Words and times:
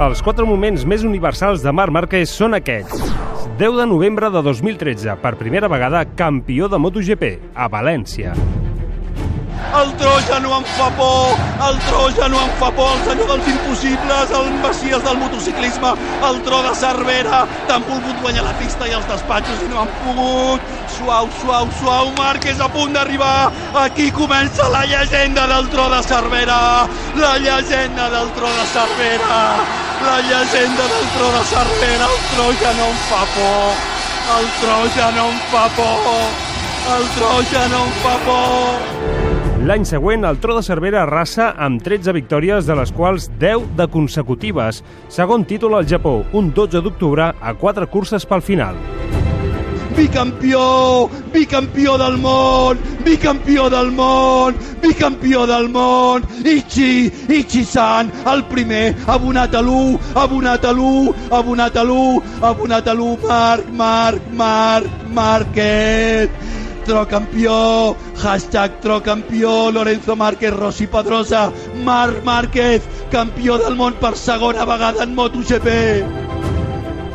Els 0.00 0.22
quatre 0.24 0.46
moments 0.48 0.86
més 0.88 1.02
universals 1.04 1.60
de 1.60 1.72
Marc 1.76 1.92
Márquez 1.92 2.32
són 2.32 2.56
aquests. 2.56 3.12
10 3.60 3.76
de 3.76 3.86
novembre 3.90 4.30
de 4.32 4.40
2013, 4.40 5.18
per 5.20 5.36
primera 5.36 5.68
vegada 5.68 6.06
campió 6.16 6.70
de 6.72 6.80
MotoGP, 6.80 7.32
a 7.52 7.68
València. 7.68 8.32
El 9.82 9.92
Troja 9.98 10.38
no 10.38 10.52
em 10.60 10.66
fa 10.76 10.88
por, 10.94 11.32
el 11.66 11.78
Troja 11.88 12.28
no 12.30 12.38
em 12.38 12.50
fa 12.60 12.68
por, 12.70 12.92
el 12.94 13.00
senyor 13.02 13.30
dels 13.32 13.48
impossibles, 13.50 14.34
el 14.38 14.50
Messias 14.62 15.02
del 15.02 15.16
motociclisme, 15.18 15.90
el 16.28 16.36
tro 16.46 16.60
de 16.62 16.74
Cervera, 16.78 17.40
t'han 17.66 17.82
volgut 17.88 18.20
guanyar 18.22 18.44
la 18.46 18.52
pista 18.60 18.86
i 18.86 18.94
els 18.94 19.08
despatxos 19.10 19.64
i 19.64 19.70
no 19.72 19.80
han 19.80 19.90
pogut. 20.04 20.68
Suau, 20.94 21.26
suau, 21.40 21.66
suau, 21.80 22.12
Márquez 22.18 22.62
a 22.62 22.68
punt 22.70 22.94
d'arribar. 22.94 23.50
Aquí 23.82 24.06
comença 24.14 24.68
la 24.70 24.84
llegenda 24.86 25.48
del 25.50 25.66
tro 25.74 25.88
de 25.90 25.98
Cervera, 26.06 26.60
la 27.18 27.32
llegenda 27.42 28.06
del 28.14 28.30
tro 28.38 28.52
de 28.60 28.68
Cervera, 28.76 29.40
la 30.06 30.20
llegenda 30.28 30.86
del 30.94 31.10
tro 31.16 31.32
de 31.34 31.42
Cervera, 31.50 32.06
el 32.12 32.22
Troja 32.36 32.76
no 32.78 32.86
em 32.92 33.02
fa 33.10 33.26
por, 33.34 33.82
el 34.38 34.48
Troja 34.62 35.10
no 35.18 35.26
em 35.32 35.42
fa 35.50 35.66
por, 35.74 36.24
el 37.00 37.12
Troja 37.18 37.66
no 37.74 37.84
em 37.88 38.00
fa 38.06 38.16
por. 38.30 39.21
L'any 39.62 39.84
següent, 39.86 40.24
el 40.26 40.40
Tro 40.42 40.56
de 40.56 40.62
Cervera 40.66 41.04
arrasa 41.04 41.52
amb 41.54 41.84
13 41.86 42.10
victòries, 42.16 42.66
de 42.66 42.74
les 42.74 42.90
quals 42.90 43.28
10 43.38 43.68
de 43.78 43.84
consecutives. 43.92 44.80
Segon 45.06 45.44
títol 45.46 45.76
al 45.78 45.86
Japó, 45.86 46.24
un 46.34 46.48
12 46.50 46.80
d'octubre, 46.82 47.28
a 47.30 47.52
4 47.60 47.86
curses 47.92 48.26
pel 48.26 48.42
final. 48.42 48.74
Bicampió! 49.94 51.08
Bicampió 51.32 51.94
del 52.00 52.16
món! 52.18 52.80
Bicampió 53.04 53.68
del 53.70 53.92
món! 53.94 54.56
Bicampió 54.82 55.46
del 55.46 55.68
món! 55.68 56.26
Ichi! 56.42 57.12
Ichi-san! 57.28 58.10
El 58.32 58.42
primer! 58.50 58.96
Abonat 59.06 59.54
a 59.54 59.62
l'1! 59.62 60.00
Abonat 60.24 60.66
a 60.66 60.72
l'1! 60.74 61.14
Abonat 61.30 61.78
a 61.78 61.86
l'1! 61.86 62.42
Abonat 62.50 62.90
a 62.90 62.96
l'1! 62.98 63.14
Marc! 63.28 63.70
Marc! 63.70 64.28
Marc! 64.32 65.06
Marquet! 65.12 66.61
Trocampió, 66.84 67.96
hashtag 68.16 68.80
Trocampió, 68.80 69.70
Lorenzo 69.70 70.16
Márquez, 70.16 70.52
Rossi 70.54 70.86
Pedrosa, 70.86 71.52
Marc 71.84 72.22
Márquez, 72.24 72.82
campió 73.10 73.58
del 73.58 73.76
món 73.76 73.94
per 74.00 74.16
segona 74.16 74.64
vegada 74.64 75.04
en 75.04 75.14
MotoGP. 75.14 75.68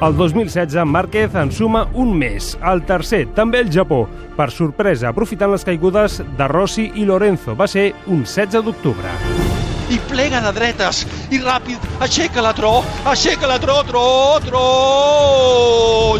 El 0.00 0.16
2016, 0.16 0.86
Márquez 0.86 1.34
en 1.34 1.52
suma 1.52 1.84
un 1.92 2.14
més, 2.16 2.54
el 2.64 2.80
tercer, 2.88 3.26
també 3.36 3.60
el 3.60 3.72
Japó. 3.72 4.06
Per 4.36 4.48
sorpresa, 4.50 5.10
aprofitant 5.12 5.52
les 5.52 5.66
caigudes 5.68 6.22
de 6.38 6.48
Rossi 6.48 6.90
i 6.94 7.04
Lorenzo, 7.04 7.54
va 7.54 7.68
ser 7.68 7.90
un 8.06 8.24
16 8.24 8.64
d'octubre 8.64 9.69
i 9.90 9.98
plega 10.10 10.40
de 10.44 10.52
dretes 10.54 11.02
i 11.34 11.40
ràpid, 11.42 11.82
aixeca 12.04 12.42
la 12.44 12.52
tro, 12.56 12.72
aixeca 13.10 13.50
la 13.50 13.58
tro, 13.62 13.80
tro, 13.88 14.04
tro, 14.46 14.64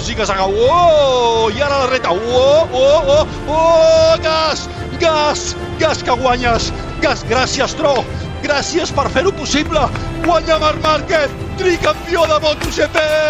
ziga-zaga, 0.02 0.48
oh, 0.50 1.48
i 1.54 1.62
ara 1.62 1.84
la 1.84 1.90
reta, 1.92 2.12
oh, 2.12 2.66
oh, 2.72 3.14
oh, 3.16 3.26
oh, 3.46 4.14
gas, 4.24 4.66
gas, 5.02 5.50
gas 5.82 6.02
que 6.06 6.18
guanyes, 6.22 6.72
gas, 7.04 7.24
gràcies 7.30 7.76
tro, 7.78 8.00
gràcies 8.44 8.94
per 8.96 9.08
fer-ho 9.14 9.34
possible, 9.38 9.86
guanya 10.26 10.58
Marc 10.62 10.82
Márquez, 10.86 11.36
tricampió 11.60 12.26
de 12.26 12.40
MotoGP! 12.46 13.29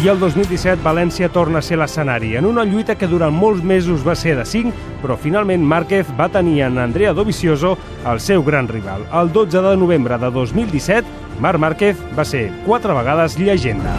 I 0.00 0.06
el 0.08 0.16
2017 0.16 0.80
València 0.80 1.28
torna 1.28 1.60
a 1.60 1.64
ser 1.66 1.76
l'escenari, 1.76 2.30
en 2.38 2.46
una 2.48 2.62
lluita 2.64 2.94
que 2.96 3.08
durant 3.10 3.34
molts 3.36 3.60
mesos 3.60 4.00
va 4.06 4.14
ser 4.16 4.32
de 4.38 4.46
5, 4.48 4.72
però 5.02 5.18
finalment 5.20 5.60
Márquez 5.60 6.08
va 6.16 6.30
tenir 6.32 6.62
en 6.64 6.78
Andrea 6.80 7.12
Dovizioso 7.12 7.74
el 8.08 8.22
seu 8.24 8.40
gran 8.46 8.70
rival. 8.70 9.04
El 9.12 9.28
12 9.34 9.60
de 9.66 9.74
novembre 9.76 10.16
de 10.16 10.30
2017, 10.38 11.04
Marc 11.44 11.60
Márquez 11.60 12.00
va 12.16 12.24
ser 12.24 12.46
quatre 12.64 12.96
vegades 12.96 13.36
llegenda 13.36 13.98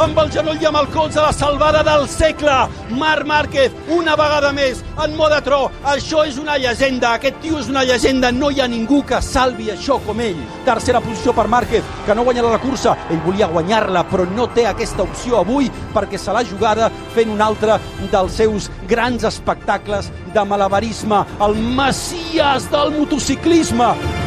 amb 0.00 0.18
el 0.22 0.30
genoll 0.30 0.60
i 0.62 0.66
amb 0.68 0.78
el 0.80 0.88
colze, 0.94 1.20
la 1.20 1.32
salvada 1.32 1.82
del 1.86 2.06
segle. 2.10 2.56
Marc 2.98 3.26
Márquez, 3.26 3.72
una 3.94 4.14
vegada 4.18 4.52
més, 4.54 4.82
en 5.04 5.16
moda 5.18 5.40
tro. 5.44 5.64
Això 5.84 6.24
és 6.26 6.38
una 6.38 6.58
llegenda, 6.60 7.14
aquest 7.14 7.40
tio 7.42 7.58
és 7.58 7.70
una 7.70 7.84
llegenda, 7.88 8.30
no 8.32 8.50
hi 8.50 8.60
ha 8.60 8.68
ningú 8.70 9.02
que 9.06 9.20
salvi 9.24 9.70
això 9.72 9.98
com 10.06 10.20
ell. 10.22 10.38
Tercera 10.66 11.02
posició 11.04 11.34
per 11.36 11.48
Márquez, 11.48 11.86
que 12.06 12.14
no 12.14 12.26
guanyarà 12.28 12.52
la 12.54 12.62
cursa. 12.62 12.96
Ell 13.10 13.22
volia 13.26 13.50
guanyar-la, 13.50 14.04
però 14.10 14.28
no 14.36 14.48
té 14.54 14.68
aquesta 14.68 15.04
opció 15.06 15.42
avui 15.42 15.70
perquè 15.94 16.18
se 16.20 16.34
l'ha 16.34 16.44
jugada 16.46 16.92
fent 17.14 17.32
un 17.34 17.42
altre 17.42 17.80
dels 18.12 18.38
seus 18.42 18.70
grans 18.88 19.26
espectacles 19.28 20.12
de 20.34 20.46
malabarisme, 20.46 21.24
el 21.44 21.60
messies 21.78 22.70
del 22.72 22.94
motociclisme. 22.98 24.17